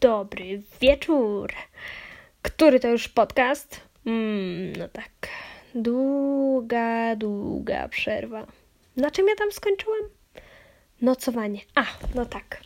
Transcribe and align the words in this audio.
dobry 0.00 0.62
wieczór. 0.80 1.52
Który 2.42 2.80
to 2.80 2.88
już 2.88 3.08
podcast? 3.08 3.80
Mm, 4.06 4.72
no 4.76 4.88
tak. 4.88 5.28
Długa, 5.74 7.16
długa 7.16 7.88
przerwa. 7.88 8.46
Na 8.96 9.10
czym 9.10 9.28
ja 9.28 9.34
tam 9.34 9.52
skończyłam? 9.52 10.00
Nocowanie. 11.02 11.60
A, 11.74 11.84
no 12.14 12.26
tak. 12.26 12.60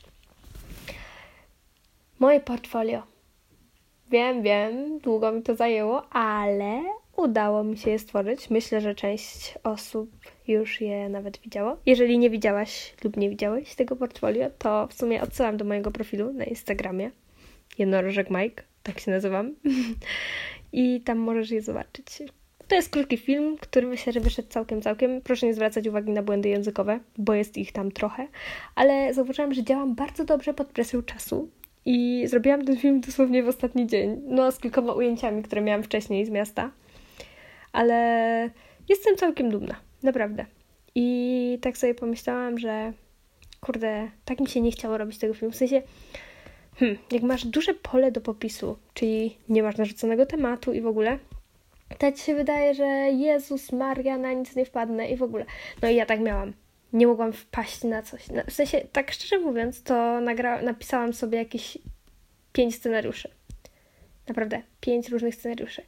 Moje 2.18 2.40
portfolio. 2.40 3.02
Wiem, 4.10 4.42
wiem, 4.42 4.98
długo 4.98 5.32
mi 5.32 5.42
to 5.42 5.54
zajęło, 5.54 6.08
ale 6.10 6.82
udało 7.16 7.64
mi 7.64 7.78
się 7.78 7.90
je 7.90 7.98
stworzyć. 7.98 8.50
Myślę, 8.50 8.80
że 8.80 8.94
część 8.94 9.54
osób 9.64 10.10
już 10.48 10.80
je 10.80 11.08
nawet 11.08 11.38
widziało. 11.38 11.76
Jeżeli 11.86 12.18
nie 12.18 12.30
widziałaś 12.30 12.94
lub 13.04 13.16
nie 13.16 13.30
widziałeś 13.30 13.74
tego 13.74 13.96
portfolio, 13.96 14.50
to 14.58 14.86
w 14.86 14.94
sumie 14.94 15.22
odsyłam 15.22 15.56
do 15.56 15.64
mojego 15.64 15.90
profilu 15.90 16.32
na 16.32 16.44
Instagramie. 16.44 17.10
Jednorożek 17.78 18.30
Mike, 18.30 18.62
tak 18.82 19.00
się 19.00 19.10
nazywam. 19.10 19.54
I 20.72 21.00
tam 21.00 21.18
możesz 21.18 21.50
je 21.50 21.62
zobaczyć. 21.62 22.22
To 22.68 22.74
jest 22.74 22.88
krótki 22.88 23.16
film, 23.16 23.56
który 23.60 23.86
myślę, 23.86 24.12
że 24.12 24.20
wyszedł 24.20 24.48
całkiem, 24.48 24.82
całkiem. 24.82 25.20
Proszę 25.20 25.46
nie 25.46 25.54
zwracać 25.54 25.86
uwagi 25.86 26.12
na 26.12 26.22
błędy 26.22 26.48
językowe, 26.48 27.00
bo 27.18 27.34
jest 27.34 27.58
ich 27.58 27.72
tam 27.72 27.90
trochę. 27.90 28.28
Ale 28.74 29.14
zauważyłam, 29.14 29.54
że 29.54 29.64
działam 29.64 29.94
bardzo 29.94 30.24
dobrze 30.24 30.54
pod 30.54 30.66
presją 30.66 31.02
czasu. 31.02 31.48
I 31.84 32.24
zrobiłam 32.26 32.64
ten 32.64 32.76
film 32.76 33.00
dosłownie 33.00 33.42
w 33.42 33.48
ostatni 33.48 33.86
dzień. 33.86 34.20
No, 34.26 34.52
z 34.52 34.58
kilkoma 34.58 34.92
ujęciami, 34.92 35.42
które 35.42 35.62
miałam 35.62 35.82
wcześniej 35.82 36.26
z 36.26 36.30
miasta. 36.30 36.70
Ale 37.72 38.50
jestem 38.88 39.16
całkiem 39.16 39.50
dumna. 39.50 39.76
Naprawdę. 40.02 40.46
I 40.94 41.58
tak 41.62 41.76
sobie 41.76 41.94
pomyślałam, 41.94 42.58
że 42.58 42.92
kurde, 43.60 44.10
tak 44.24 44.40
mi 44.40 44.48
się 44.48 44.60
nie 44.60 44.70
chciało 44.70 44.98
robić 44.98 45.18
tego 45.18 45.34
filmu. 45.34 45.52
W 45.52 45.56
sensie, 45.56 45.82
hmm, 46.76 46.98
jak 47.10 47.22
masz 47.22 47.46
duże 47.46 47.74
pole 47.74 48.12
do 48.12 48.20
popisu, 48.20 48.76
czyli 48.94 49.36
nie 49.48 49.62
masz 49.62 49.76
narzuconego 49.76 50.26
tematu 50.26 50.72
i 50.72 50.80
w 50.80 50.86
ogóle, 50.86 51.18
to 51.98 52.12
ci 52.12 52.22
się 52.22 52.34
wydaje, 52.34 52.74
że 52.74 52.84
Jezus 53.10 53.72
Maria, 53.72 54.18
na 54.18 54.32
nic 54.32 54.56
nie 54.56 54.64
wpadnę 54.64 55.08
i 55.08 55.16
w 55.16 55.22
ogóle. 55.22 55.44
No 55.82 55.88
i 55.88 55.94
ja 55.94 56.06
tak 56.06 56.20
miałam. 56.20 56.52
Nie 56.92 57.06
mogłam 57.06 57.32
wpaść 57.32 57.84
na 57.84 58.02
coś. 58.02 58.22
W 58.48 58.52
sensie, 58.52 58.80
tak 58.92 59.12
szczerze 59.12 59.38
mówiąc, 59.38 59.82
to 59.82 59.94
nagra- 60.20 60.62
napisałam 60.62 61.12
sobie 61.12 61.38
jakieś 61.38 61.78
pięć 62.52 62.74
scenariuszy. 62.74 63.28
Naprawdę, 64.28 64.62
pięć 64.80 65.08
różnych 65.08 65.34
scenariuszy. 65.34 65.82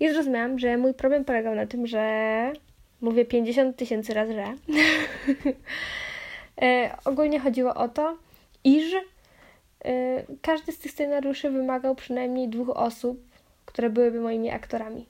I 0.00 0.08
zrozumiałam, 0.08 0.58
że 0.58 0.76
mój 0.76 0.94
problem 0.94 1.24
polegał 1.24 1.54
na 1.54 1.66
tym, 1.66 1.86
że 1.86 2.52
mówię 3.00 3.24
50 3.24 3.76
tysięcy 3.76 4.14
razy, 4.14 4.34
że 4.34 4.44
e, 6.62 6.96
ogólnie 7.04 7.40
chodziło 7.40 7.74
o 7.74 7.88
to, 7.88 8.18
iż 8.64 8.94
e, 8.94 9.02
każdy 10.42 10.72
z 10.72 10.78
tych 10.78 10.92
scenariuszy 10.92 11.50
wymagał 11.50 11.94
przynajmniej 11.94 12.48
dwóch 12.48 12.70
osób, 12.70 13.20
które 13.64 13.90
byłyby 13.90 14.20
moimi 14.20 14.50
aktorami. 14.50 15.06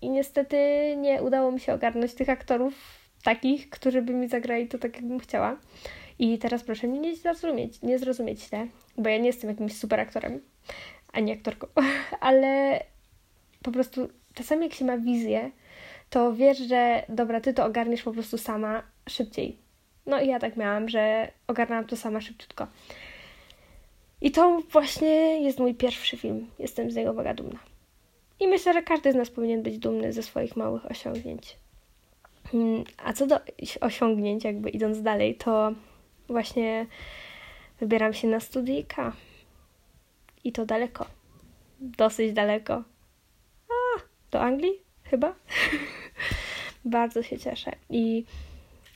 I 0.00 0.10
niestety 0.10 0.56
nie 0.96 1.22
udało 1.22 1.52
mi 1.52 1.60
się 1.60 1.74
ogarnąć 1.74 2.14
tych 2.14 2.28
aktorów 2.28 2.74
takich, 3.22 3.70
którzy 3.70 4.02
by 4.02 4.14
mi 4.14 4.28
zagrali 4.28 4.68
to 4.68 4.78
tak, 4.78 4.96
jakbym 4.96 5.20
chciała. 5.20 5.56
I 6.18 6.38
teraz 6.38 6.62
proszę 6.62 6.86
mnie 6.86 6.98
nie 6.98 7.16
zrozumieć, 7.16 7.82
nie 7.82 7.98
zrozumieć 7.98 8.40
źle, 8.40 8.66
bo 8.96 9.08
ja 9.08 9.18
nie 9.18 9.26
jestem 9.26 9.50
jakimś 9.50 9.76
super 9.76 10.00
aktorem, 10.00 10.40
ani 11.14 11.32
aktorką, 11.32 11.66
ale 12.20 12.80
po 13.62 13.72
prostu 13.72 14.08
czasami 14.34 14.64
jak 14.64 14.74
się 14.74 14.84
ma 14.84 14.98
wizję, 14.98 15.50
to 16.10 16.32
wiesz, 16.32 16.58
że 16.58 17.02
dobra, 17.08 17.40
ty 17.40 17.54
to 17.54 17.64
ogarniesz 17.64 18.02
po 18.02 18.12
prostu 18.12 18.38
sama 18.38 18.82
szybciej. 19.08 19.58
No 20.06 20.20
i 20.20 20.28
ja 20.28 20.38
tak 20.38 20.56
miałam, 20.56 20.88
że 20.88 21.32
ogarnęłam 21.46 21.86
to 21.86 21.96
sama 21.96 22.20
szybciutko. 22.20 22.66
I 24.20 24.30
to 24.30 24.62
właśnie 24.70 25.42
jest 25.42 25.58
mój 25.58 25.74
pierwszy 25.74 26.16
film. 26.16 26.46
Jestem 26.58 26.90
z 26.90 26.96
niego 26.96 27.12
mega 27.12 27.34
dumna. 27.34 27.58
I 28.40 28.48
myślę, 28.48 28.72
że 28.72 28.82
każdy 28.82 29.12
z 29.12 29.14
nas 29.14 29.30
powinien 29.30 29.62
być 29.62 29.78
dumny 29.78 30.12
ze 30.12 30.22
swoich 30.22 30.56
małych 30.56 30.90
osiągnięć. 30.90 31.56
Mm, 32.54 32.84
a 33.04 33.12
co 33.12 33.26
do 33.26 33.40
osiągnięć, 33.80 34.44
jakby 34.44 34.70
idąc 34.70 35.02
dalej, 35.02 35.34
to 35.34 35.72
właśnie 36.28 36.86
wybieram 37.80 38.14
się 38.14 38.28
na 38.28 38.40
studyjka. 38.40 39.12
I 40.44 40.52
to 40.52 40.66
daleko. 40.66 41.06
Dosyć 41.80 42.32
daleko. 42.32 42.74
A, 43.68 44.00
do 44.30 44.40
Anglii? 44.40 44.82
Chyba. 45.02 45.34
Bardzo 46.84 47.22
się 47.22 47.38
cieszę. 47.38 47.72
I 47.90 48.24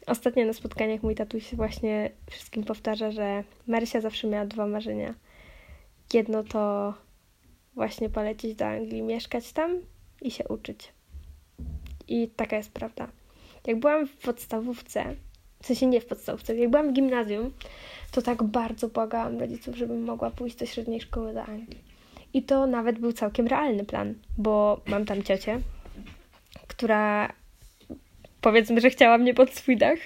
ostatnio 0.06 0.46
na 0.46 0.52
spotkaniach 0.52 1.02
mój 1.02 1.14
tatuś 1.14 1.54
właśnie 1.54 2.10
wszystkim 2.30 2.64
powtarza, 2.64 3.10
że 3.10 3.44
Marysia 3.66 4.00
zawsze 4.00 4.26
miała 4.26 4.46
dwa 4.46 4.66
marzenia. 4.66 5.14
Jedno 6.14 6.44
to 6.44 6.94
właśnie 7.74 8.10
polecieć 8.10 8.54
do 8.54 8.66
Anglii, 8.66 9.02
mieszkać 9.02 9.52
tam 9.52 9.80
i 10.22 10.30
się 10.30 10.48
uczyć. 10.48 10.92
I 12.08 12.28
taka 12.28 12.56
jest 12.56 12.72
prawda. 12.72 13.08
Jak 13.66 13.78
byłam 13.78 14.06
w 14.06 14.16
podstawówce, 14.16 15.14
w 15.62 15.66
sensie 15.66 15.86
nie 15.86 16.00
w 16.00 16.06
podstawówce, 16.06 16.56
jak 16.56 16.70
byłam 16.70 16.90
w 16.90 16.92
gimnazjum, 16.92 17.52
to 18.12 18.22
tak 18.22 18.42
bardzo 18.42 18.88
błagałam 18.88 19.38
rodziców, 19.38 19.76
żebym 19.76 20.04
mogła 20.04 20.30
pójść 20.30 20.56
do 20.56 20.66
średniej 20.66 21.00
szkoły 21.00 21.34
do 21.34 21.42
Anglii. 21.42 21.78
I 22.34 22.42
to 22.42 22.66
nawet 22.66 22.98
był 22.98 23.12
całkiem 23.12 23.46
realny 23.46 23.84
plan, 23.84 24.14
bo 24.38 24.80
mam 24.86 25.04
tam 25.04 25.22
ciocię, 25.22 25.60
która 26.68 27.32
powiedzmy, 28.40 28.80
że 28.80 28.90
chciała 28.90 29.18
mnie 29.18 29.34
pod 29.34 29.50
swój 29.50 29.76
dach, 29.76 29.98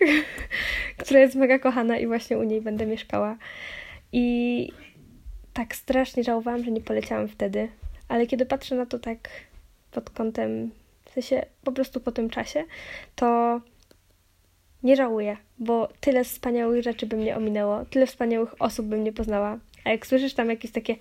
która 1.00 1.20
jest 1.20 1.34
mega 1.34 1.58
kochana 1.58 1.98
i 1.98 2.06
właśnie 2.06 2.38
u 2.38 2.42
niej 2.42 2.60
będę 2.60 2.86
mieszkała. 2.86 3.36
I 4.12 4.68
tak 5.52 5.76
strasznie 5.76 6.24
żałowałam, 6.24 6.64
że 6.64 6.70
nie 6.70 6.80
poleciałam 6.80 7.28
wtedy, 7.28 7.68
ale 8.08 8.26
kiedy 8.26 8.46
patrzę 8.46 8.74
na 8.74 8.86
to 8.86 8.98
tak 8.98 9.28
pod 9.90 10.10
kątem, 10.10 10.70
w 11.04 11.10
sensie 11.10 11.46
po 11.64 11.72
prostu 11.72 12.00
po 12.00 12.12
tym 12.12 12.30
czasie, 12.30 12.64
to 13.16 13.60
nie 14.82 14.96
żałuję, 14.96 15.36
bo 15.58 15.88
tyle 16.00 16.24
wspaniałych 16.24 16.82
rzeczy 16.82 17.06
by 17.06 17.16
mnie 17.16 17.36
ominęło, 17.36 17.84
tyle 17.84 18.06
wspaniałych 18.06 18.62
osób 18.62 18.86
bym 18.86 19.04
nie 19.04 19.12
poznała. 19.12 19.58
A 19.84 19.90
jak 19.90 20.06
słyszysz 20.06 20.34
tam 20.34 20.50
jakieś 20.50 20.70
takie 20.70 20.96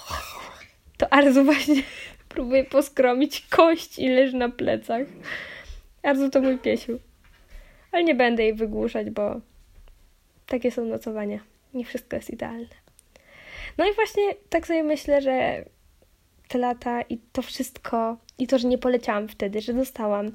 to 0.98 1.12
Arzu 1.12 1.44
właśnie 1.44 1.82
próbuje 2.28 2.64
poskromić 2.64 3.46
kość 3.50 3.98
i 3.98 4.08
leży 4.08 4.36
na 4.36 4.48
plecach. 4.48 5.06
Arzu 6.02 6.30
to 6.30 6.40
mój 6.40 6.58
piesiu. 6.58 6.98
Ale 7.92 8.04
nie 8.04 8.14
będę 8.14 8.42
jej 8.42 8.54
wygłuszać, 8.54 9.10
bo 9.10 9.40
takie 10.46 10.70
są 10.70 10.84
nocowania. 10.84 11.40
Nie 11.74 11.84
wszystko 11.84 12.16
jest 12.16 12.30
idealne. 12.30 12.80
No 13.78 13.90
i 13.90 13.94
właśnie 13.94 14.22
tak 14.48 14.66
sobie 14.66 14.82
myślę, 14.82 15.22
że 15.22 15.64
te 16.48 16.58
lata 16.58 17.02
i 17.02 17.18
to 17.32 17.42
wszystko, 17.42 18.16
i 18.38 18.46
to, 18.46 18.58
że 18.58 18.68
nie 18.68 18.78
poleciałam 18.78 19.28
wtedy, 19.28 19.60
że 19.60 19.74
dostałam, 19.74 20.32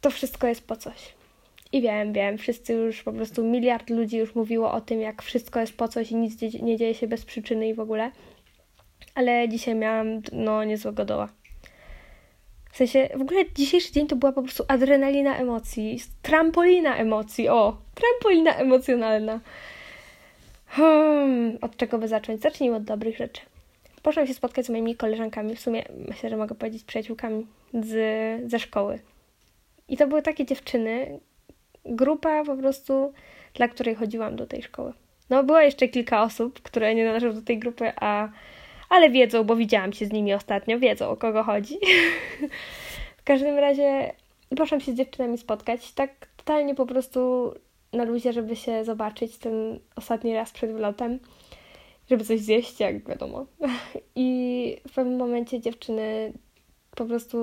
to 0.00 0.10
wszystko 0.10 0.46
jest 0.46 0.66
po 0.66 0.76
coś. 0.76 1.14
I 1.72 1.82
wiem, 1.82 2.12
wiem, 2.12 2.38
wszyscy 2.38 2.72
już 2.72 3.02
po 3.02 3.12
prostu 3.12 3.44
miliard 3.44 3.90
ludzi 3.90 4.16
już 4.16 4.34
mówiło 4.34 4.72
o 4.72 4.80
tym, 4.80 5.00
jak 5.00 5.22
wszystko 5.22 5.60
jest 5.60 5.76
po 5.76 5.88
coś 5.88 6.10
i 6.10 6.16
nic 6.16 6.40
nie 6.62 6.76
dzieje 6.76 6.94
się 6.94 7.08
bez 7.08 7.24
przyczyny 7.24 7.68
i 7.68 7.74
w 7.74 7.80
ogóle. 7.80 8.10
Ale 9.14 9.48
dzisiaj 9.48 9.74
miałam 9.74 10.06
no 10.32 10.64
niezłego 10.64 11.04
doła. 11.04 11.28
W 12.72 12.76
sensie, 12.76 13.08
w 13.16 13.20
ogóle 13.20 13.44
dzisiejszy 13.54 13.92
dzień 13.92 14.06
to 14.06 14.16
była 14.16 14.32
po 14.32 14.42
prostu 14.42 14.64
adrenalina 14.68 15.36
emocji, 15.36 16.00
trampolina 16.22 16.96
emocji, 16.96 17.48
o, 17.48 17.76
trampolina 17.94 18.54
emocjonalna. 18.54 19.40
Hmm, 20.66 21.58
od 21.60 21.76
czego 21.76 21.98
by 21.98 22.08
zacząć? 22.08 22.40
Zacznijmy 22.40 22.76
od 22.76 22.84
dobrych 22.84 23.16
rzeczy. 23.16 23.40
Poszłam 24.02 24.26
się 24.26 24.34
spotkać 24.34 24.66
z 24.66 24.70
moimi 24.70 24.96
koleżankami, 24.96 25.56
w 25.56 25.60
sumie 25.60 25.84
myślę, 26.08 26.30
że 26.30 26.36
mogę 26.36 26.54
powiedzieć 26.54 26.84
przyjaciółkami 26.84 27.46
z, 27.74 28.50
ze 28.50 28.58
szkoły. 28.58 28.98
I 29.88 29.96
to 29.96 30.06
były 30.06 30.22
takie 30.22 30.46
dziewczyny, 30.46 31.20
grupa 31.84 32.44
po 32.44 32.56
prostu, 32.56 33.12
dla 33.54 33.68
której 33.68 33.94
chodziłam 33.94 34.36
do 34.36 34.46
tej 34.46 34.62
szkoły. 34.62 34.92
No, 35.30 35.44
było 35.44 35.60
jeszcze 35.60 35.88
kilka 35.88 36.22
osób, 36.22 36.62
które 36.62 36.94
nie 36.94 37.04
należą 37.04 37.32
do 37.32 37.42
tej 37.42 37.58
grupy, 37.58 37.92
a 37.96 38.28
ale 38.88 39.10
wiedzą, 39.10 39.44
bo 39.44 39.56
widziałam 39.56 39.92
się 39.92 40.06
z 40.06 40.12
nimi 40.12 40.34
ostatnio, 40.34 40.78
wiedzą 40.78 41.08
o 41.08 41.16
kogo 41.16 41.42
chodzi. 41.42 41.78
w 43.20 43.24
każdym 43.24 43.58
razie 43.58 44.12
poszłam 44.56 44.80
się 44.80 44.92
z 44.92 44.94
dziewczynami 44.94 45.38
spotkać, 45.38 45.92
tak 45.92 46.28
totalnie 46.36 46.74
po 46.74 46.86
prostu 46.86 47.52
na 47.92 48.04
luzie, 48.04 48.32
żeby 48.32 48.56
się 48.56 48.84
zobaczyć 48.84 49.38
ten 49.38 49.78
ostatni 49.96 50.34
raz 50.34 50.52
przed 50.52 50.72
wlotem, 50.72 51.18
żeby 52.10 52.24
coś 52.24 52.40
zjeść, 52.40 52.80
jak 52.80 53.08
wiadomo. 53.08 53.46
I 54.16 54.76
w 54.88 54.94
pewnym 54.94 55.18
momencie 55.18 55.60
dziewczyny 55.60 56.32
po 56.98 57.06
prostu 57.06 57.38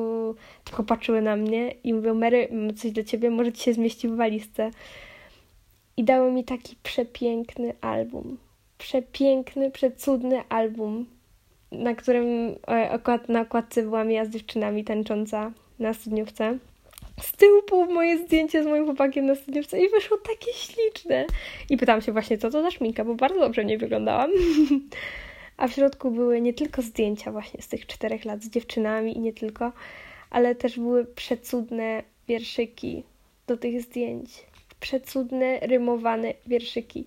tylko 0.63 0.84
patrzyły 0.84 1.22
na 1.22 1.36
mnie 1.36 1.72
i 1.84 1.94
mówią, 1.94 2.13
Mary, 2.16 2.48
mam 2.52 2.75
coś 2.75 2.92
dla 2.92 3.04
ciebie, 3.04 3.30
może 3.30 3.54
ci 3.54 3.63
się 3.63 3.74
zmieści 3.74 4.07
w 4.07 4.16
walizce. 4.16 4.72
I 5.98 6.04
dały 6.04 6.31
mi 6.31 6.44
taki 6.44 6.75
przepiękny 6.84 7.74
album. 7.81 8.38
Przepiękny, 8.78 9.72
przecudny 9.72 10.44
album, 10.50 11.06
na 11.72 11.96
którym 11.96 12.56
e, 12.68 13.00
na 13.28 13.42
okładce 13.42 13.84
byłam 13.84 14.12
ja 14.12 14.25
z 14.25 14.30
dziewczynami 14.30 14.84
tańcząca 14.84 15.52
na 15.80 15.94
studniówce. 15.94 16.57
z 17.22 17.31
tyłu 17.31 17.62
było 17.69 17.86
moje 17.86 18.18
zdjęcie 18.18 18.63
z 18.63 18.68
moim 18.68 18.86
chłopakiem 18.86 19.25
na 19.25 19.36
studiówce 19.36 19.80
i 19.80 19.90
wyszło 19.90 20.18
takie 20.18 20.54
śliczne. 20.54 21.25
I 21.69 21.78
pytałam 21.78 22.02
się 22.02 22.12
właśnie, 22.12 22.38
co 22.38 22.50
to 22.50 22.62
za 22.62 22.72
szminka, 22.72 23.06
bo 23.06 23.16
bardzo 23.16 23.40
dobrze 23.40 23.66
nie 23.66 23.78
wyglądałam. 23.78 24.31
A 25.57 25.68
w 25.68 25.74
środku 25.74 26.12
były 26.12 26.42
nie 26.42 26.54
tylko 26.54 26.81
zdjęcia 26.81 27.31
właśnie 27.31 27.62
z 27.62 27.68
tych 27.68 27.88
czterech 27.88 28.25
lat 28.25 28.44
z 28.44 28.50
dziewczynami 28.50 29.18
i 29.18 29.19
nie 29.19 29.34
tylko, 29.34 29.72
ale 30.30 30.56
też 30.56 30.80
były 30.80 31.06
przecudne 31.06 32.04
wierszyki 32.28 33.04
do 33.48 33.57
tych 33.57 33.81
zdjęć. 33.81 34.30
Przecudne, 34.80 35.60
rymowane 35.60 36.34
wierszyki. 36.48 37.06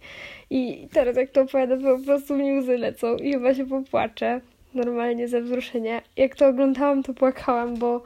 I 0.50 0.88
teraz 0.92 1.16
jak 1.16 1.30
to 1.30 1.40
opowiadam, 1.40 1.82
po 1.82 1.98
prostu 1.98 2.36
mi 2.36 2.58
łzy 2.58 2.78
lecą 2.78 3.16
i 3.16 3.32
chyba 3.32 3.54
się 3.54 3.66
popłaczę. 3.66 4.40
Normalnie 4.74 5.28
ze 5.28 5.42
wzruszenia. 5.42 6.02
Jak 6.16 6.36
to 6.36 6.46
oglądałam, 6.46 7.02
to 7.02 7.14
płakałam, 7.14 7.76
bo 7.76 8.02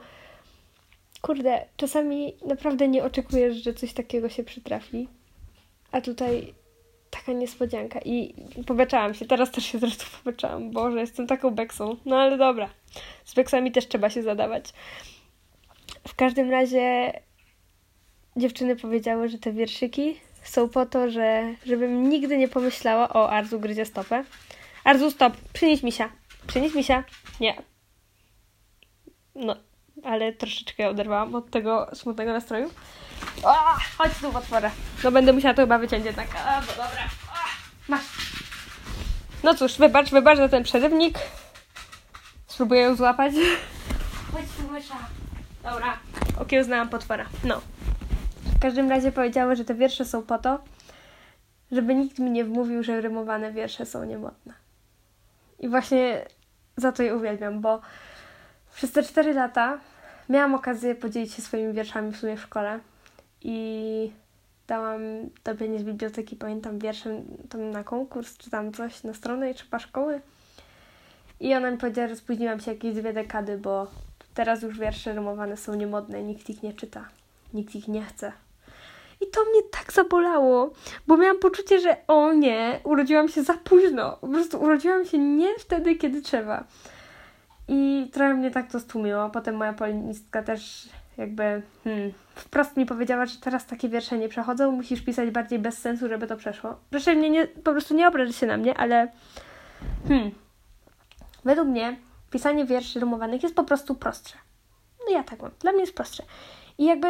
kurde, 1.21 1.65
czasami 1.77 2.33
naprawdę 2.45 2.87
nie 2.87 3.03
oczekujesz, 3.03 3.55
że 3.55 3.73
coś 3.73 3.93
takiego 3.93 4.29
się 4.29 4.43
przytrafi. 4.43 5.07
A 5.91 6.01
tutaj 6.01 6.53
taka 7.23 7.37
niespodzianka. 7.39 7.99
I 8.05 8.35
pobeczałam 8.65 9.13
się, 9.13 9.25
teraz 9.25 9.51
też 9.51 9.65
się 9.65 9.79
zresztą 9.79 10.05
pobeczałam. 10.23 10.71
Boże, 10.71 10.99
jestem 10.99 11.27
taką 11.27 11.51
beksą. 11.51 11.97
No 12.05 12.17
ale 12.17 12.37
dobra, 12.37 12.69
z 13.25 13.33
beksami 13.33 13.71
też 13.71 13.87
trzeba 13.87 14.09
się 14.09 14.23
zadawać. 14.23 14.73
W 16.07 16.15
każdym 16.15 16.51
razie 16.51 17.13
dziewczyny 18.35 18.75
powiedziały, 18.75 19.29
że 19.29 19.37
te 19.37 19.53
wierszyki 19.53 20.19
są 20.43 20.69
po 20.69 20.85
to, 20.85 21.11
że 21.11 21.55
żebym 21.65 22.09
nigdy 22.09 22.37
nie 22.37 22.47
pomyślała 22.47 23.09
o 23.09 23.29
Arzu 23.29 23.59
gryzie 23.59 23.85
stopę. 23.85 24.23
Arzu, 24.83 25.11
stop, 25.11 25.33
przynieś 25.53 25.83
misia. 25.83 26.09
Przynieś 26.47 26.75
misia. 26.75 27.03
Nie. 27.39 27.61
No, 29.35 29.55
ale 30.05 30.33
troszeczkę 30.33 30.89
oderwałam 30.89 31.35
od 31.35 31.49
tego 31.49 31.89
smutnego 31.93 32.33
nastroju. 32.33 32.69
O, 33.43 33.53
chodź 33.97 34.11
tu 34.21 34.31
potworę. 34.31 34.71
No 35.03 35.11
będę 35.11 35.33
musiała 35.33 35.53
to 35.53 35.61
chyba 35.61 35.77
wyciąć 35.77 36.05
jednak. 36.05 36.27
A, 36.47 36.61
no 36.61 36.67
dobra. 36.67 37.03
O, 37.27 37.37
masz. 37.87 38.33
No 39.43 39.55
cóż, 39.55 39.77
wybacz, 39.77 40.09
wybacz 40.09 40.37
za 40.37 40.49
ten 40.49 40.63
przerywnik. 40.63 41.19
Spróbuję 42.47 42.81
ją 42.81 42.95
złapać. 42.95 43.33
Chodź 44.33 44.45
tu, 44.57 44.71
mysza. 44.71 44.95
Dobra, 45.63 45.97
okiełznałam 46.39 46.89
potwora. 46.89 47.25
No. 47.43 47.61
W 48.55 48.59
każdym 48.59 48.89
razie 48.89 49.11
powiedziały, 49.11 49.55
że 49.55 49.65
te 49.65 49.75
wiersze 49.75 50.05
są 50.05 50.23
po 50.23 50.37
to, 50.37 50.59
żeby 51.71 51.95
nikt 51.95 52.19
mi 52.19 52.31
nie 52.31 52.45
wmówił, 52.45 52.83
że 52.83 53.01
rymowane 53.01 53.51
wiersze 53.51 53.85
są 53.85 54.03
niemodne. 54.03 54.53
I 55.59 55.69
właśnie 55.69 56.25
za 56.77 56.91
to 56.91 57.03
je 57.03 57.15
uwielbiam, 57.15 57.61
bo 57.61 57.81
przez 58.75 58.91
te 58.91 59.03
cztery 59.03 59.33
lata 59.33 59.79
miałam 60.29 60.55
okazję 60.55 60.95
podzielić 60.95 61.33
się 61.33 61.41
swoimi 61.41 61.73
wierszami 61.73 62.11
w 62.11 62.17
sumie 62.17 62.37
w 62.37 62.41
szkole 62.41 62.79
i 63.41 64.11
dałam 64.67 65.01
Tobianie 65.43 65.79
z 65.79 65.83
biblioteki, 65.83 66.35
pamiętam, 66.35 66.79
wierszem 66.79 67.25
tam 67.49 67.71
na 67.71 67.83
konkurs, 67.83 68.37
czy 68.37 68.49
tam 68.49 68.73
coś, 68.73 69.03
na 69.03 69.13
stronę 69.13 69.51
i 69.51 69.55
trzeba 69.55 69.79
szkoły. 69.79 70.21
I 71.39 71.53
ona 71.55 71.71
mi 71.71 71.77
powiedziała, 71.77 72.07
że 72.07 72.15
spóźniłam 72.15 72.59
się 72.59 72.71
jakieś 72.71 72.93
dwie 72.93 73.13
dekady, 73.13 73.57
bo 73.57 73.87
teraz 74.33 74.61
już 74.61 74.79
wiersze 74.79 75.13
rymowane 75.13 75.57
są 75.57 75.75
niemodne, 75.75 76.23
nikt 76.23 76.49
ich 76.49 76.63
nie 76.63 76.73
czyta, 76.73 77.05
nikt 77.53 77.75
ich 77.75 77.87
nie 77.87 78.03
chce. 78.03 78.31
I 79.21 79.27
to 79.27 79.45
mnie 79.45 79.61
tak 79.71 79.93
zabolało, 79.93 80.71
bo 81.07 81.17
miałam 81.17 81.39
poczucie, 81.39 81.79
że 81.79 81.97
o 82.07 82.33
nie, 82.33 82.79
urodziłam 82.83 83.29
się 83.29 83.43
za 83.43 83.53
późno. 83.53 84.17
Po 84.21 84.27
prostu 84.27 84.61
urodziłam 84.61 85.05
się 85.05 85.17
nie 85.17 85.55
wtedy, 85.59 85.95
kiedy 85.95 86.21
trzeba. 86.21 86.63
I 87.67 88.09
trochę 88.13 88.33
mnie 88.33 88.51
tak 88.51 88.71
to 88.71 88.79
stłumiło. 88.79 89.29
Potem 89.29 89.55
moja 89.55 89.73
polinistka 89.73 90.43
też 90.43 90.89
jakby 91.17 91.61
hmm, 91.83 92.13
wprost 92.35 92.77
mi 92.77 92.85
powiedziała, 92.85 93.25
że 93.25 93.37
teraz 93.41 93.65
takie 93.65 93.89
wiersze 93.89 94.17
nie 94.17 94.29
przechodzą, 94.29 94.71
musisz 94.71 95.01
pisać 95.01 95.29
bardziej 95.29 95.59
bez 95.59 95.77
sensu, 95.77 96.07
żeby 96.07 96.27
to 96.27 96.37
przeszło. 96.37 96.75
Proszę 96.89 97.15
mnie 97.15 97.29
nie, 97.29 97.47
po 97.47 97.71
prostu 97.71 97.93
nie 97.93 98.07
obraź 98.07 98.35
się 98.35 98.47
na 98.47 98.57
mnie, 98.57 98.77
ale 98.77 99.11
hmm, 100.07 100.31
według 101.45 101.67
mnie 101.67 101.95
pisanie 102.31 102.65
wierszy 102.65 102.99
rymowanych 102.99 103.43
jest 103.43 103.55
po 103.55 103.63
prostu 103.63 103.95
prostsze. 103.95 104.35
No 105.07 105.13
ja 105.13 105.23
tak 105.23 105.41
mam. 105.41 105.51
Dla 105.59 105.71
mnie 105.71 105.81
jest 105.81 105.95
prostsze. 105.95 106.23
I 106.77 106.85
jakby 106.85 107.07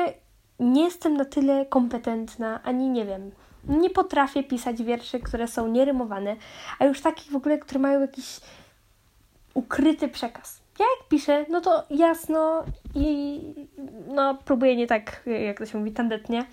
nie 0.59 0.83
jestem 0.83 1.17
na 1.17 1.25
tyle 1.25 1.65
kompetentna, 1.65 2.63
ani 2.63 2.89
nie 2.89 3.05
wiem, 3.05 3.31
nie 3.63 3.89
potrafię 3.89 4.43
pisać 4.43 4.83
wierszy, 4.83 5.19
które 5.19 5.47
są 5.47 5.67
nierymowane, 5.67 6.35
a 6.79 6.85
już 6.85 7.01
takich 7.01 7.31
w 7.31 7.35
ogóle, 7.35 7.57
które 7.57 7.79
mają 7.79 8.01
jakiś 8.01 8.39
ukryty 9.53 10.07
przekaz. 10.07 10.61
Ja 10.79 10.85
jak 10.99 11.09
piszę, 11.09 11.45
no 11.49 11.61
to 11.61 11.83
jasno 11.89 12.63
i 12.95 13.41
no 14.07 14.37
próbuję 14.45 14.75
nie 14.75 14.87
tak, 14.87 15.23
jak 15.45 15.57
to 15.57 15.65
się 15.65 15.77
mówi, 15.77 15.91
tandetnie, 15.91 16.45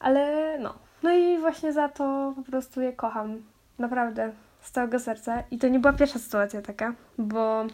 ale 0.00 0.58
no. 0.58 0.74
No 1.02 1.12
i 1.12 1.38
właśnie 1.38 1.72
za 1.72 1.88
to 1.88 2.32
po 2.36 2.42
prostu 2.42 2.80
je 2.80 2.92
kocham. 2.92 3.42
Naprawdę, 3.78 4.32
z 4.60 4.70
całego 4.70 4.98
serca. 5.00 5.42
I 5.50 5.58
to 5.58 5.68
nie 5.68 5.78
była 5.78 5.92
pierwsza 5.92 6.18
sytuacja 6.18 6.62
taka, 6.62 6.94
bo 7.18 7.64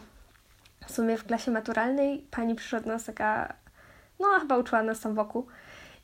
w 0.87 0.91
sumie 0.91 1.17
w 1.17 1.25
klasie 1.25 1.51
maturalnej 1.51 2.27
pani 2.31 2.55
przyszła 2.55 2.79
do 2.79 2.87
nas 2.87 3.05
taka, 3.05 3.53
no 4.19 4.27
chyba 4.39 4.57
uczyła 4.57 4.83
nas 4.83 4.99
tam 4.99 5.15
wokół 5.15 5.47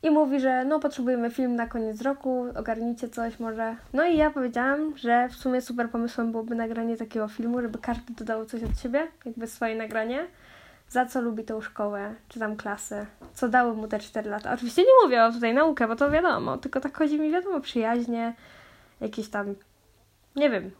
i 0.02 0.10
mówi, 0.10 0.40
że 0.40 0.64
no 0.64 0.80
potrzebujemy 0.80 1.30
film 1.30 1.56
na 1.56 1.66
koniec 1.66 2.02
roku, 2.02 2.46
ogarnijcie 2.56 3.08
coś 3.08 3.40
może. 3.40 3.76
No 3.92 4.06
i 4.06 4.16
ja 4.16 4.30
powiedziałam, 4.30 4.96
że 4.96 5.28
w 5.28 5.36
sumie 5.36 5.60
super 5.60 5.90
pomysłem 5.90 6.30
byłoby 6.30 6.54
nagranie 6.54 6.96
takiego 6.96 7.28
filmu, 7.28 7.60
żeby 7.60 7.78
każdy 7.78 8.14
dodał 8.14 8.44
coś 8.44 8.62
od 8.62 8.78
siebie, 8.80 9.08
jakby 9.24 9.46
swoje 9.46 9.76
nagranie, 9.76 10.26
za 10.88 11.06
co 11.06 11.20
lubi 11.20 11.44
tą 11.44 11.60
szkołę, 11.60 12.14
czy 12.28 12.40
tam 12.40 12.56
klasę, 12.56 13.06
co 13.34 13.48
dały 13.48 13.74
mu 13.74 13.88
te 13.88 13.98
4 13.98 14.30
lata. 14.30 14.52
Oczywiście 14.52 14.82
nie 14.82 15.04
mówię 15.04 15.24
o 15.24 15.32
tutaj 15.32 15.54
naukę, 15.54 15.88
bo 15.88 15.96
to 15.96 16.10
wiadomo, 16.10 16.58
tylko 16.58 16.80
tak 16.80 16.98
chodzi 16.98 17.20
mi 17.20 17.30
wiadomo 17.30 17.60
przyjaźnie, 17.60 18.34
jakieś 19.00 19.28
tam, 19.28 19.54
nie 20.36 20.50
wiem, 20.50 20.70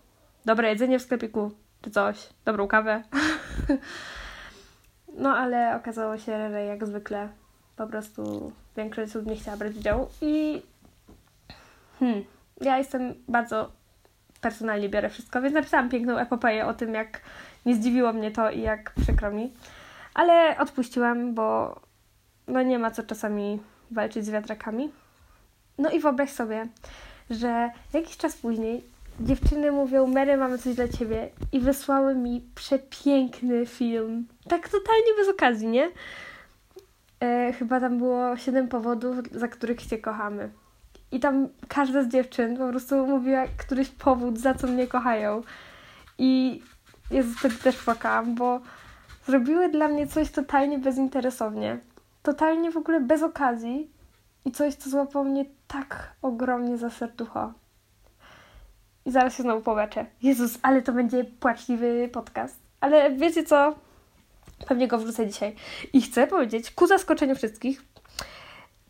dobre 0.44 0.68
jedzenie 0.68 0.98
w 0.98 1.02
sklepiku, 1.02 1.50
czy 1.82 1.90
coś, 1.90 2.28
dobrą 2.44 2.68
kawę. 2.68 3.02
no 5.22 5.36
ale 5.36 5.76
okazało 5.76 6.18
się, 6.18 6.50
że 6.50 6.64
jak 6.64 6.86
zwykle 6.86 7.28
po 7.76 7.86
prostu 7.86 8.52
większość 8.76 9.10
osób 9.10 9.26
nie 9.26 9.36
chciała 9.36 9.56
brać 9.56 9.76
udziału 9.76 10.08
i 10.20 10.62
hmm, 12.00 12.24
ja 12.60 12.78
jestem 12.78 13.14
bardzo 13.28 13.72
personalnie 14.40 14.88
biorę 14.88 15.10
wszystko, 15.10 15.42
więc 15.42 15.54
napisałam 15.54 15.88
piękną 15.88 16.18
epopeję 16.18 16.66
o 16.66 16.74
tym, 16.74 16.94
jak 16.94 17.20
nie 17.66 17.74
zdziwiło 17.74 18.12
mnie 18.12 18.30
to 18.30 18.50
i 18.50 18.60
jak 18.60 18.92
przykro 19.02 19.30
mi. 19.30 19.52
Ale 20.14 20.58
odpuściłam, 20.58 21.34
bo 21.34 21.80
no 22.48 22.62
nie 22.62 22.78
ma 22.78 22.90
co 22.90 23.02
czasami 23.02 23.60
walczyć 23.90 24.24
z 24.24 24.30
wiatrakami. 24.30 24.90
No 25.78 25.90
i 25.90 26.00
wyobraź 26.00 26.30
sobie, 26.30 26.66
że 27.30 27.70
jakiś 27.92 28.16
czas 28.16 28.36
później 28.36 28.84
dziewczyny 29.20 29.72
mówią, 29.72 30.06
Mary, 30.06 30.36
mamy 30.36 30.58
coś 30.58 30.74
dla 30.74 30.88
ciebie 30.88 31.28
i 31.52 31.60
wysłały 31.60 32.14
mi 32.14 32.42
przepiękny 32.54 33.66
film. 33.66 34.26
Tak 34.48 34.68
totalnie 34.68 35.14
bez 35.18 35.28
okazji, 35.28 35.68
nie? 35.68 35.90
E, 37.20 37.52
chyba 37.52 37.80
tam 37.80 37.98
było 37.98 38.36
siedem 38.36 38.68
powodów, 38.68 39.16
za 39.32 39.48
których 39.48 39.80
się 39.80 39.98
kochamy. 39.98 40.50
I 41.12 41.20
tam 41.20 41.48
każda 41.68 42.02
z 42.02 42.08
dziewczyn 42.08 42.56
po 42.56 42.68
prostu 42.68 43.06
mówiła 43.06 43.44
któryś 43.56 43.88
powód, 43.88 44.38
za 44.38 44.54
co 44.54 44.66
mnie 44.66 44.86
kochają. 44.86 45.42
I 46.18 46.62
Jezu, 47.10 47.34
wtedy 47.38 47.54
też 47.54 47.76
płakałam, 47.76 48.34
bo 48.34 48.60
zrobiły 49.26 49.68
dla 49.68 49.88
mnie 49.88 50.06
coś 50.06 50.30
totalnie 50.30 50.78
bezinteresownie. 50.78 51.78
Totalnie 52.22 52.70
w 52.70 52.76
ogóle 52.76 53.00
bez 53.00 53.22
okazji. 53.22 53.90
I 54.44 54.52
coś, 54.52 54.74
co 54.74 54.90
złapało 54.90 55.24
mnie 55.24 55.44
tak 55.68 56.12
ogromnie 56.22 56.78
za 56.78 56.90
serducho. 56.90 57.52
I 59.04 59.10
zaraz 59.10 59.36
się 59.36 59.42
znowu 59.42 59.62
połeczę. 59.62 60.06
Jezus, 60.22 60.58
ale 60.62 60.82
to 60.82 60.92
będzie 60.92 61.24
płaczliwy 61.24 62.10
podcast. 62.12 62.60
Ale 62.80 63.10
wiecie 63.10 63.44
co? 63.44 63.74
Pewnie 64.68 64.88
go 64.88 64.98
wrzucę 64.98 65.26
dzisiaj. 65.26 65.54
I 65.92 66.02
chcę 66.02 66.26
powiedzieć, 66.26 66.70
ku 66.70 66.86
zaskoczeniu 66.86 67.34
wszystkich, 67.34 67.82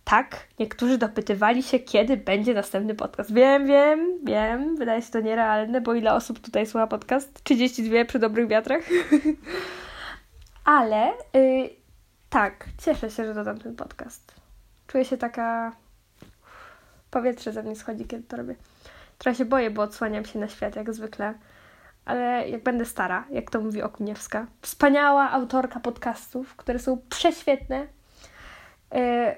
tak, 0.05 0.47
niektórzy 0.59 0.99
dopytywali 0.99 1.63
się, 1.63 1.79
kiedy 1.79 2.17
będzie 2.17 2.55
następny 2.55 2.95
podcast. 2.95 3.35
Wiem, 3.35 3.67
wiem, 3.67 4.25
wiem, 4.25 4.77
wydaje 4.77 5.03
się 5.03 5.11
to 5.11 5.21
nierealne, 5.21 5.81
bo 5.81 5.95
ile 5.95 6.15
osób 6.15 6.41
tutaj 6.41 6.67
słucha 6.67 6.87
podcast? 6.87 7.45
32 7.45 8.05
przy 8.05 8.19
dobrych 8.19 8.49
wiatrach. 8.49 8.83
Ale 10.65 11.13
yy, 11.35 11.71
tak, 12.31 12.65
cieszę 12.85 13.11
się, 13.11 13.25
że 13.25 13.35
dodam 13.35 13.59
ten 13.59 13.77
podcast. 13.77 14.35
Czuję 14.87 15.05
się 15.05 15.17
taka. 15.17 15.73
Powietrze 17.11 17.53
ze 17.53 17.63
mnie 17.63 17.77
schodzi, 17.77 18.05
kiedy 18.05 18.23
to 18.23 18.37
robię. 18.37 18.55
Trochę 19.19 19.39
się 19.39 19.45
boję, 19.45 19.71
bo 19.71 19.83
odsłaniam 19.83 20.25
się 20.25 20.39
na 20.39 20.49
świat, 20.49 20.77
jak 20.77 20.95
zwykle 20.95 21.35
ale 22.07 22.49
jak 22.49 22.63
będę 22.63 22.85
stara, 22.85 23.25
jak 23.31 23.51
to 23.51 23.61
mówi 23.61 23.83
Okuniewska, 23.83 24.47
wspaniała 24.63 25.31
autorka 25.31 25.81
podcastów, 25.81 26.57
które 26.57 26.79
są 26.79 26.99
prześwietne, 27.09 27.87
e, 28.95 29.37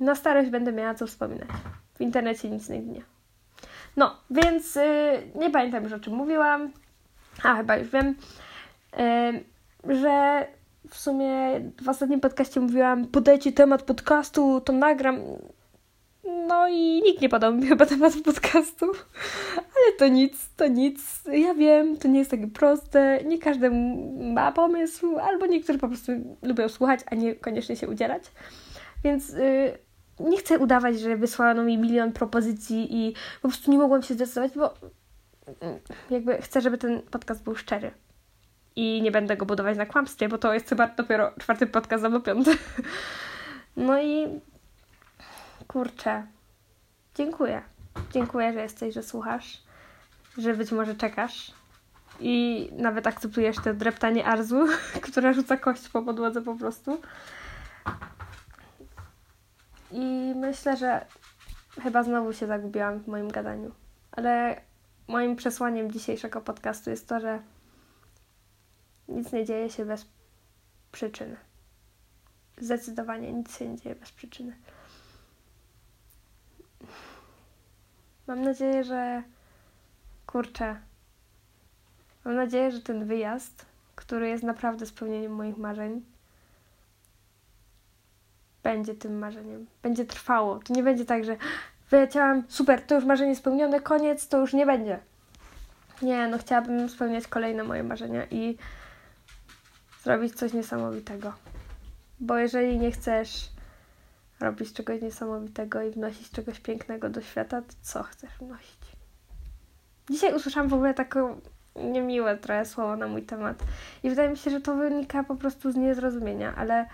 na 0.00 0.14
starość 0.14 0.50
będę 0.50 0.72
miała 0.72 0.94
co 0.94 1.06
wspominać. 1.06 1.48
W 1.94 2.00
internecie 2.00 2.50
nic 2.50 2.68
nie 2.68 2.78
ginie. 2.78 3.02
No, 3.96 4.16
więc 4.30 4.76
e, 4.76 5.12
nie 5.34 5.50
pamiętam 5.50 5.84
już 5.84 5.92
o 5.92 6.00
czym 6.00 6.14
mówiłam, 6.14 6.72
a 7.42 7.56
chyba 7.56 7.76
już 7.76 7.88
wiem, 7.88 8.14
e, 8.96 9.32
że 9.88 10.46
w 10.88 10.96
sumie 10.96 11.60
w 11.84 11.88
ostatnim 11.88 12.20
podcaście 12.20 12.60
mówiłam, 12.60 13.06
podajcie 13.06 13.52
temat 13.52 13.82
podcastu, 13.82 14.60
to 14.60 14.72
nagram. 14.72 15.16
No 16.48 16.68
i 16.68 17.02
nikt 17.02 17.22
nie 17.22 17.28
podał 17.28 17.54
mi 17.54 17.66
chyba 17.66 17.86
tematu 17.86 18.22
podcastu, 18.22 18.86
ale 19.56 19.96
to 19.98 20.08
nic, 20.08 20.54
to 20.56 20.66
nic. 20.66 21.24
Ja 21.32 21.54
wiem, 21.54 21.96
to 21.96 22.08
nie 22.08 22.18
jest 22.18 22.30
takie 22.30 22.46
proste, 22.46 23.20
nie 23.24 23.38
każdy 23.38 23.70
ma 24.34 24.52
pomysł, 24.52 25.18
albo 25.18 25.46
niektórzy 25.46 25.78
po 25.78 25.88
prostu 25.88 26.12
lubią 26.42 26.68
słuchać, 26.68 27.00
a 27.06 27.14
nie 27.14 27.34
koniecznie 27.34 27.76
się 27.76 27.88
udzielać. 27.88 28.22
Więc 29.04 29.28
yy, 29.28 29.78
nie 30.20 30.36
chcę 30.38 30.58
udawać, 30.58 31.00
że 31.00 31.16
wysłano 31.16 31.64
mi 31.64 31.78
milion 31.78 32.12
propozycji 32.12 32.96
i 32.96 33.14
po 33.42 33.48
prostu 33.48 33.70
nie 33.70 33.78
mogłam 33.78 34.02
się 34.02 34.14
zdecydować, 34.14 34.52
bo 34.54 34.74
yy, 35.46 35.80
jakby 36.10 36.42
chcę, 36.42 36.60
żeby 36.60 36.78
ten 36.78 37.02
podcast 37.02 37.44
był 37.44 37.54
szczery. 37.54 37.90
I 38.76 39.02
nie 39.02 39.10
będę 39.10 39.36
go 39.36 39.46
budować 39.46 39.78
na 39.78 39.86
kłamstwie, 39.86 40.28
bo 40.28 40.38
to 40.38 40.54
jest 40.54 40.68
chyba 40.68 40.88
dopiero 40.88 41.32
czwarty 41.38 41.66
podcast 41.66 42.04
albo 42.04 42.20
piąty. 42.20 42.50
No 43.76 44.02
i 44.02 44.40
kurczę, 45.68 46.26
dziękuję. 47.14 47.62
Dziękuję, 48.12 48.52
że 48.52 48.60
jesteś, 48.60 48.94
że 48.94 49.02
słuchasz, 49.02 49.62
że 50.38 50.54
być 50.54 50.72
może 50.72 50.94
czekasz 50.94 51.52
i 52.20 52.68
nawet 52.72 53.06
akceptujesz 53.06 53.56
te 53.56 53.74
dreptanie 53.74 54.26
arzu, 54.26 54.66
która 55.10 55.32
rzuca 55.32 55.56
kość 55.56 55.88
po 55.88 56.02
podłodze 56.02 56.42
po 56.42 56.54
prostu. 56.54 57.00
I 59.90 60.32
myślę, 60.36 60.76
że 60.76 61.06
chyba 61.82 62.02
znowu 62.02 62.32
się 62.32 62.46
zagubiłam 62.46 62.98
w 62.98 63.08
moim 63.08 63.28
gadaniu. 63.28 63.74
Ale 64.12 64.60
moim 65.08 65.36
przesłaniem 65.36 65.92
dzisiejszego 65.92 66.40
podcastu 66.40 66.90
jest 66.90 67.08
to, 67.08 67.20
że 67.20 67.42
nic 69.08 69.32
nie 69.32 69.44
dzieje 69.44 69.70
się 69.70 69.84
bez 69.84 70.06
przyczyny. 70.92 71.36
Zdecydowanie 72.58 73.32
nic 73.32 73.58
się 73.58 73.68
nie 73.68 73.76
dzieje 73.76 73.94
bez 73.94 74.12
przyczyny. 74.12 74.56
Mam 78.26 78.42
nadzieję, 78.42 78.84
że 78.84 79.22
kurczę. 80.26 80.76
Mam 82.24 82.34
nadzieję, 82.34 82.70
że 82.70 82.80
ten 82.80 83.06
wyjazd, 83.06 83.66
który 83.96 84.28
jest 84.28 84.44
naprawdę 84.44 84.86
spełnieniem 84.86 85.34
moich 85.34 85.56
marzeń, 85.56 86.02
będzie 88.62 88.94
tym 88.94 89.18
marzeniem. 89.18 89.66
Będzie 89.82 90.04
trwało. 90.04 90.58
To 90.58 90.74
nie 90.74 90.82
będzie 90.82 91.04
tak, 91.04 91.24
że 91.24 91.36
wyleciałam, 91.90 92.42
super, 92.48 92.82
to 92.82 92.94
już 92.94 93.04
marzenie 93.04 93.36
spełnione, 93.36 93.80
koniec, 93.80 94.28
to 94.28 94.38
już 94.38 94.52
nie 94.52 94.66
będzie. 94.66 94.98
Nie, 96.02 96.28
no 96.28 96.38
chciałabym 96.38 96.88
spełniać 96.88 97.28
kolejne 97.28 97.64
moje 97.64 97.82
marzenia 97.82 98.26
i 98.30 98.58
zrobić 100.02 100.34
coś 100.34 100.52
niesamowitego. 100.52 101.32
Bo 102.20 102.38
jeżeli 102.38 102.78
nie 102.78 102.92
chcesz 102.92 103.48
robić 104.42 104.72
czegoś 104.72 105.02
niesamowitego 105.02 105.82
i 105.82 105.90
wnosić 105.90 106.30
czegoś 106.30 106.60
pięknego 106.60 107.08
do 107.08 107.20
świata, 107.20 107.62
to 107.62 107.74
co 107.82 108.02
chcesz 108.02 108.30
wnosić? 108.38 108.82
Dzisiaj 110.10 110.34
usłyszałam 110.34 110.68
w 110.68 110.74
ogóle 110.74 110.94
taką 110.94 111.40
niemiłe 111.76 112.36
trochę 112.36 112.64
słowo 112.64 112.96
na 112.96 113.06
mój 113.06 113.22
temat. 113.22 113.62
I 114.02 114.10
wydaje 114.10 114.28
mi 114.28 114.36
się, 114.36 114.50
że 114.50 114.60
to 114.60 114.74
wynika 114.74 115.24
po 115.24 115.36
prostu 115.36 115.72
z 115.72 115.76
niezrozumienia, 115.76 116.54
ale 116.56 116.86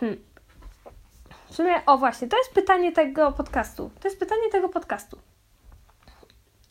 hmm. 0.00 0.18
w 1.48 1.54
sumie, 1.54 1.74
o 1.86 1.98
właśnie, 1.98 2.28
to 2.28 2.36
jest 2.38 2.54
pytanie 2.54 2.92
tego 2.92 3.32
podcastu. 3.32 3.90
To 4.00 4.08
jest 4.08 4.20
pytanie 4.20 4.50
tego 4.52 4.68
podcastu. 4.68 5.18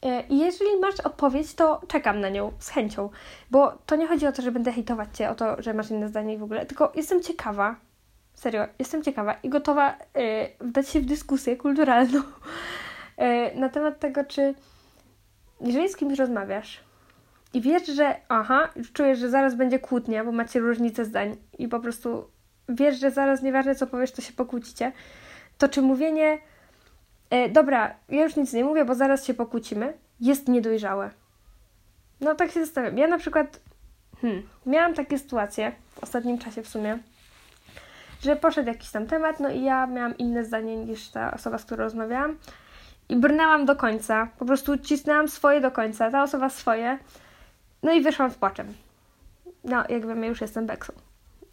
E, 0.01 0.21
I 0.21 0.39
jeżeli 0.39 0.79
masz 0.79 1.00
odpowiedź, 1.00 1.53
to 1.53 1.81
czekam 1.88 2.19
na 2.19 2.29
nią 2.29 2.51
z 2.59 2.69
chęcią, 2.69 3.09
bo 3.51 3.77
to 3.85 3.95
nie 3.95 4.07
chodzi 4.07 4.27
o 4.27 4.31
to, 4.31 4.41
że 4.41 4.51
będę 4.51 4.71
hejtować 4.71 5.17
cię 5.17 5.29
o 5.29 5.35
to, 5.35 5.61
że 5.61 5.73
masz 5.73 5.91
inne 5.91 6.09
zdanie 6.09 6.33
i 6.33 6.38
w 6.38 6.43
ogóle, 6.43 6.65
tylko 6.65 6.91
jestem 6.95 7.21
ciekawa, 7.21 7.75
serio, 8.33 8.67
jestem 8.79 9.03
ciekawa 9.03 9.33
i 9.43 9.50
gotowa 9.50 9.93
y, 9.93 9.97
wdać 10.59 10.89
się 10.89 11.00
w 11.00 11.05
dyskusję 11.05 11.57
kulturalną 11.57 12.19
y, 13.53 13.59
na 13.59 13.69
temat 13.69 14.00
tego, 14.00 14.23
czy 14.23 14.53
jeżeli 15.61 15.89
z 15.89 15.95
kimś 15.95 16.19
rozmawiasz 16.19 16.83
i 17.53 17.61
wiesz, 17.61 17.88
że 17.88 18.15
aha, 18.29 18.69
czujesz, 18.93 19.19
że 19.19 19.29
zaraz 19.29 19.55
będzie 19.55 19.79
kłótnia, 19.79 20.25
bo 20.25 20.31
macie 20.31 20.59
różnice 20.59 21.05
zdań 21.05 21.35
i 21.57 21.67
po 21.67 21.79
prostu 21.79 22.27
wiesz, 22.69 23.00
że 23.00 23.11
zaraz 23.11 23.41
nieważne 23.41 23.75
co 23.75 23.88
powiesz, 23.88 24.11
to 24.11 24.21
się 24.21 24.33
pokłócicie, 24.33 24.91
to 25.57 25.69
czy 25.69 25.81
mówienie 25.81 26.38
e, 27.29 27.50
dobra, 27.50 27.95
ja 28.09 28.23
już 28.23 28.35
nic 28.35 28.53
nie 28.53 28.63
mówię, 28.63 28.85
bo 28.85 28.95
zaraz 28.95 29.25
się 29.25 29.33
pokłócimy, 29.33 29.93
jest 30.19 30.47
niedojrzałe. 30.47 31.11
No 32.21 32.35
tak 32.35 32.51
się 32.51 32.65
zastanawiam. 32.65 32.97
Ja 32.97 33.07
na 33.07 33.17
przykład 33.17 33.59
hmm, 34.21 34.43
miałam 34.65 34.93
takie 34.93 35.19
sytuacje 35.19 35.71
w 35.89 36.03
ostatnim 36.03 36.38
czasie 36.38 36.63
w 36.63 36.67
sumie, 36.67 37.00
że 38.24 38.36
poszedł 38.36 38.68
jakiś 38.68 38.92
tam 38.92 39.08
temat, 39.08 39.40
no 39.40 39.50
i 39.50 39.63
ja 39.63 39.88
miałam 39.88 40.18
inne 40.18 40.46
zdanie 40.46 40.78
niż 40.78 41.10
ta 41.10 41.34
osoba, 41.34 41.58
z 41.58 41.66
którą 41.66 41.84
rozmawiałam 41.84 42.38
i 43.10 43.16
brnęłam 43.16 43.66
do 43.66 43.75
końca, 43.75 44.28
po 44.40 44.46
prostu 44.46 44.78
cisnęłam 44.78 45.28
swoje 45.28 45.62
do 45.62 45.72
końca, 45.72 46.12
ta 46.12 46.24
osoba 46.24 46.50
swoje, 46.50 46.98
no 47.84 47.94
i 47.94 48.01
wyszłam 48.01 48.32
z 48.32 48.36
płaczem. 48.36 48.68
No, 49.63 49.84
jak 49.90 50.08
wiemy, 50.08 50.28
już 50.28 50.42
jestem 50.42 50.66
beksą. 50.66 50.94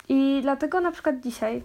I 0.08 0.38
dlatego 0.42 0.80
na 0.80 0.92
przykład 0.92 1.20
dzisiaj, 1.20 1.62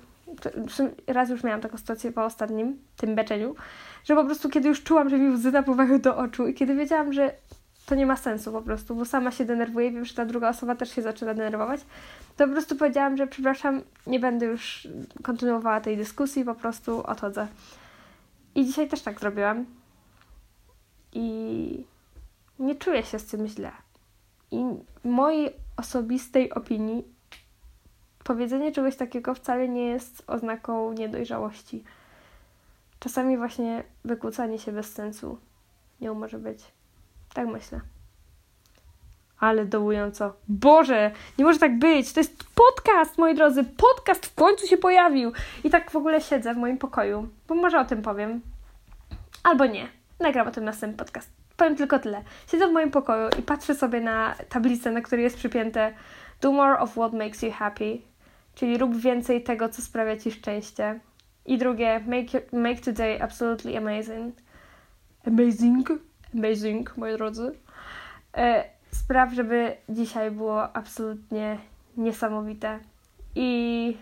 raz 1.08 1.30
już 1.30 1.44
miałam 1.44 1.62
taką 1.62 1.78
sytuację 1.78 2.12
po 2.12 2.26
ostatnim, 2.26 2.80
tym 2.98 3.16
beczeniu, 3.16 3.56
że 4.04 4.16
po 4.16 4.26
prostu 4.26 4.50
kiedy 4.50 4.68
już 4.68 4.84
czułam, 4.84 5.10
że 5.10 5.18
mi 5.18 5.30
łzy 5.30 5.52
napływają 5.52 6.02
do 6.02 6.18
oczu 6.18 6.48
i 6.48 6.54
kiedy 6.54 6.76
wiedziałam, 6.76 7.14
że 7.14 7.34
to 7.86 7.96
nie 7.96 8.06
ma 8.06 8.18
sensu 8.18 8.52
po 8.52 8.62
prostu, 8.62 8.96
bo 8.96 9.06
sama 9.06 9.32
się 9.32 9.46
denerwuję, 9.46 9.92
wiem, 9.92 10.06
że 10.06 10.14
ta 10.14 10.26
druga 10.26 10.50
osoba 10.50 10.76
też 10.76 10.96
się 10.96 11.02
zaczyna 11.02 11.34
denerwować, 11.34 11.82
to 12.38 12.48
po 12.48 12.54
prostu 12.54 12.76
powiedziałam, 12.76 13.18
że 13.18 13.28
przepraszam, 13.28 13.82
nie 14.08 14.20
będę 14.20 14.46
już 14.46 14.88
kontynuowała 15.24 15.82
tej 15.82 15.98
dyskusji, 15.98 16.46
po 16.46 16.56
prostu 16.56 17.04
odchodzę. 17.04 17.48
I 18.56 18.66
dzisiaj 18.66 18.90
też 18.90 19.02
tak 19.02 19.20
zrobiłam. 19.20 19.66
I 21.14 21.86
nie 22.60 22.76
czuję 22.76 23.04
się 23.04 23.20
z 23.20 23.26
tym 23.26 23.48
źle. 23.48 23.72
I 24.52 24.64
w 25.04 25.06
mojej 25.06 25.54
osobistej 25.78 26.54
opinii 26.54 27.04
powiedzenie 28.24 28.72
czegoś 28.72 28.96
takiego 28.96 29.36
wcale 29.36 29.70
nie 29.70 29.86
jest 29.86 30.24
oznaką 30.28 30.94
niedojrzałości. 30.94 31.84
Czasami 33.00 33.38
właśnie 33.38 33.84
wykłócanie 34.06 34.60
się 34.60 34.72
bez 34.72 34.94
sensu 34.94 35.38
nie 36.02 36.12
może 36.12 36.40
być. 36.40 36.60
Tak 37.34 37.48
myślę. 37.48 37.80
Ale 39.40 39.66
dołująco. 39.66 40.34
Boże, 40.48 41.12
nie 41.38 41.46
może 41.46 41.60
tak 41.60 41.80
być. 41.80 42.14
To 42.14 42.20
jest 42.20 42.44
podcast, 42.56 43.18
moi 43.18 43.36
drodzy. 43.36 43.64
Podcast 43.64 44.26
w 44.26 44.36
końcu 44.36 44.68
się 44.68 44.78
pojawił. 44.78 45.32
I 45.64 45.70
tak 45.70 45.92
w 45.92 45.96
ogóle 45.96 46.22
siedzę 46.22 46.54
w 46.54 46.58
moim 46.58 46.78
pokoju, 46.78 47.30
bo 47.48 47.56
może 47.56 47.80
o 47.80 47.86
tym 47.86 48.02
powiem. 48.02 48.42
Albo 49.44 49.66
nie. 49.66 49.88
Nagram 50.20 50.48
o 50.48 50.52
tym 50.52 50.64
następny 50.64 50.98
podcast. 50.98 51.30
Powiem 51.58 51.76
tylko 51.76 52.00
tyle. 52.00 52.24
Siedzę 52.52 52.68
w 52.68 52.72
moim 52.72 52.92
pokoju 52.92 53.30
i 53.40 53.42
patrzę 53.42 53.76
sobie 53.76 54.02
na 54.02 54.36
tablicę, 54.50 54.92
na 54.92 55.02
której 55.02 55.24
jest 55.24 55.38
przypięte 55.38 55.94
Do 56.42 56.52
more 56.52 56.80
of 56.80 56.92
what 56.92 57.14
makes 57.14 57.42
you 57.42 57.52
happy, 57.52 57.98
czyli 58.56 58.78
rób 58.78 58.98
więcej 58.98 59.44
tego, 59.44 59.70
co 59.70 59.82
sprawia 59.82 60.18
Ci 60.18 60.32
szczęście. 60.32 61.00
I 61.46 61.58
drugie, 61.58 62.00
make, 62.08 62.54
make 62.54 62.82
today 62.82 63.22
absolutely 63.22 63.78
amazing. 63.78 64.36
Amazing, 65.28 65.90
amazing, 66.36 66.98
moi 66.98 67.14
drodzy. 67.14 67.52
E, 68.38 68.64
spraw, 68.92 69.34
żeby 69.34 69.76
dzisiaj 69.90 70.32
było 70.32 70.76
absolutnie 70.76 71.58
niesamowite. 71.98 72.80
I 73.36 73.98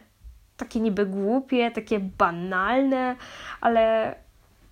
takie 0.57 0.79
niby 0.79 1.05
głupie, 1.05 1.71
takie 1.71 1.99
banalne, 1.99 3.15
ale 3.61 4.15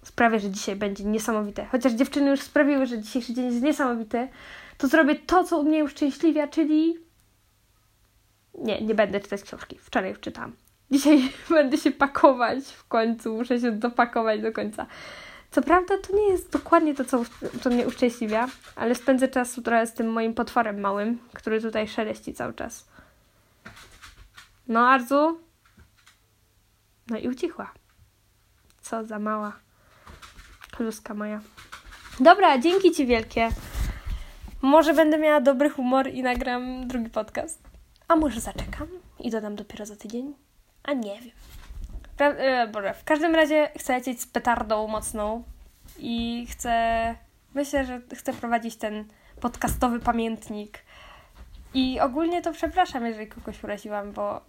sprawia, 0.03 0.39
że 0.39 0.49
dzisiaj 0.49 0.75
będzie 0.75 1.03
niesamowite. 1.03 1.65
Chociaż 1.65 1.93
dziewczyny 1.93 2.29
już 2.29 2.41
sprawiły, 2.41 2.85
że 2.85 2.99
dzisiejszy 2.99 3.33
dzień 3.33 3.45
jest 3.45 3.61
niesamowity, 3.61 4.27
to 4.77 4.87
zrobię 4.87 5.15
to, 5.15 5.43
co 5.43 5.63
mnie 5.63 5.83
uszczęśliwia, 5.83 6.47
czyli. 6.47 6.97
Nie, 8.53 8.81
nie 8.81 8.95
będę 8.95 9.19
czytać 9.19 9.43
książki. 9.43 9.77
Wczoraj 9.79 10.09
już 10.09 10.19
czytałam. 10.19 10.55
Dzisiaj 10.91 11.31
będę 11.49 11.77
się 11.77 11.91
pakować 11.91 12.65
w 12.65 12.87
końcu, 12.87 13.35
muszę 13.35 13.59
się 13.59 13.71
dopakować 13.71 14.41
do 14.41 14.51
końca. 14.51 14.85
Co 15.51 15.61
prawda 15.61 15.97
to 15.97 16.15
nie 16.15 16.29
jest 16.29 16.51
dokładnie 16.51 16.95
to, 16.95 17.05
co, 17.05 17.23
co 17.61 17.69
mnie 17.69 17.87
uszczęśliwia, 17.87 18.47
ale 18.75 18.95
spędzę 18.95 19.27
czas 19.27 19.53
trochę 19.63 19.87
z 19.87 19.93
tym 19.93 20.11
moim 20.11 20.33
potworem 20.33 20.79
małym, 20.79 21.19
który 21.33 21.61
tutaj 21.61 21.87
szeleści 21.87 22.33
cały 22.33 22.53
czas. 22.53 22.87
No, 24.67 24.89
Arzu? 24.89 25.39
No 27.07 27.17
i 27.17 27.27
ucichła. 27.27 27.71
Co 28.81 29.05
za 29.05 29.19
mała 29.19 29.59
kluska 30.71 31.13
moja. 31.13 31.41
Dobra, 32.19 32.59
dzięki 32.59 32.91
Ci 32.91 33.05
wielkie. 33.05 33.49
Może 34.61 34.93
będę 34.93 35.17
miała 35.17 35.41
dobry 35.41 35.69
humor 35.69 36.07
i 36.07 36.23
nagram 36.23 36.87
drugi 36.87 37.09
podcast. 37.09 37.63
A 38.07 38.15
może 38.15 38.41
zaczekam 38.41 38.87
i 39.19 39.29
dodam 39.29 39.55
dopiero 39.55 39.85
za 39.85 39.95
tydzień? 39.95 40.33
A 40.83 40.93
nie 40.93 41.21
wiem. 41.21 41.31
Pra- 42.19 42.35
e, 42.37 42.93
w 42.93 43.03
każdym 43.03 43.35
razie 43.35 43.69
chcę 43.77 43.93
lecieć 43.93 44.21
z 44.21 44.27
petardą 44.27 44.87
mocną 44.87 45.43
i 45.97 46.45
chcę, 46.49 47.15
myślę, 47.53 47.85
że 47.85 48.01
chcę 48.15 48.33
prowadzić 48.33 48.75
ten 48.75 49.05
podcastowy 49.41 49.99
pamiętnik 49.99 50.79
I 51.73 51.99
ogólnie 51.99 52.41
to 52.41 52.51
przepraszam, 52.51 53.05
jeżeli 53.05 53.27
kogoś 53.27 53.63
uraziłam, 53.63 54.11
bo 54.11 54.41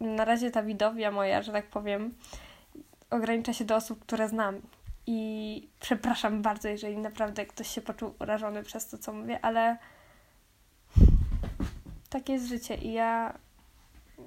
na 0.00 0.24
razie 0.24 0.50
ta 0.50 0.62
widownia 0.62 1.10
moja, 1.10 1.42
że 1.42 1.52
tak 1.52 1.66
powiem, 1.66 2.14
ogranicza 3.10 3.52
się 3.52 3.64
do 3.64 3.76
osób, 3.76 4.00
które 4.00 4.28
znam. 4.28 4.60
I 5.06 5.68
przepraszam 5.80 6.42
bardzo, 6.42 6.68
jeżeli 6.68 6.96
naprawdę 6.96 7.46
ktoś 7.46 7.68
się 7.68 7.80
poczuł 7.80 8.14
urażony 8.20 8.62
przez 8.62 8.88
to, 8.88 8.98
co 8.98 9.12
mówię, 9.12 9.38
ale 9.42 9.76
takie 12.10 12.32
jest 12.32 12.48
życie 12.48 12.74
i 12.74 12.92
ja 12.92 13.34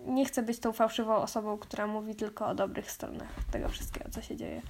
nie 0.06 0.25
chcę 0.25 0.44
być 0.44 0.60
tą 0.60 0.74
fałszywą 0.74 1.16
osobą, 1.16 1.58
która 1.58 1.88
mówi 1.88 2.16
tylko 2.16 2.48
o 2.48 2.56
dobrych 2.56 2.92
stronach 2.92 3.30
tego 3.51 3.70
wszystkiego, 3.70 4.10
co 4.10 4.22
się 4.22 4.36
dzieje. 4.36 4.62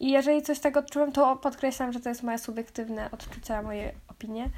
I 0.00 0.10
jeżeli 0.10 0.42
coś 0.42 0.60
tak 0.60 0.76
odczułem, 0.76 1.12
to 1.12 1.36
podkreślam, 1.36 1.92
że 1.92 2.00
to 2.00 2.08
jest 2.08 2.22
moje 2.22 2.38
subiektywne 2.38 3.10
odczucia, 3.10 3.62
moje 3.62 3.92
opinie. 4.08 4.50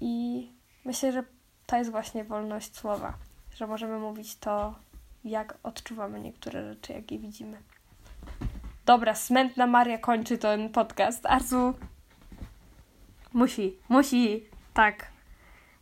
I 0.00 0.48
myślę, 0.84 1.12
że 1.12 1.24
to 1.66 1.76
jest 1.76 1.90
właśnie 1.90 2.24
wolność 2.24 2.76
słowa, 2.76 3.14
że 3.54 3.66
możemy 3.66 3.98
mówić 3.98 4.36
to, 4.36 4.74
jak 5.24 5.58
odczuwamy 5.62 6.20
niektóre 6.20 6.74
rzeczy, 6.74 6.92
jak 6.92 7.12
je 7.12 7.18
widzimy. 7.18 7.62
Dobra, 8.84 9.14
smętna 9.14 9.66
Maria 9.66 9.98
kończy 9.98 10.38
ten 10.38 10.68
podcast. 10.70 11.26
Arzu 11.26 11.74
musi, 13.32 13.76
musi, 13.88 14.46
tak. 14.74 15.06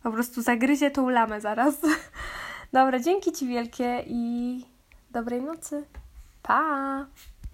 Po 0.03 0.11
prostu 0.11 0.41
zagryzie 0.41 0.91
tą 0.91 1.09
lamę 1.09 1.41
zaraz. 1.41 1.75
Dobra, 2.73 2.99
dzięki 2.99 3.31
Ci 3.31 3.47
wielkie 3.47 4.03
i 4.07 4.65
dobrej 5.09 5.41
nocy. 5.41 5.83
Pa! 6.43 7.05